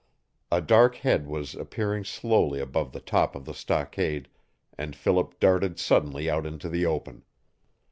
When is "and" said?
4.75-4.95